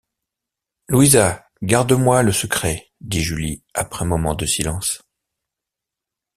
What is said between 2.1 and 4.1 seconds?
le secret, dit Julie après un